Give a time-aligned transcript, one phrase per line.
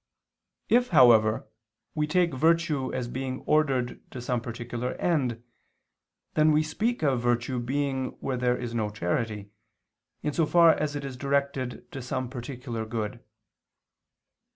[0.67, 1.47] If, however,
[1.93, 5.43] we take virtue as being ordered to some particular end,
[6.33, 9.51] then we speak of virtue being where there is no charity,
[10.23, 13.23] in so far as it is directed to some particular good.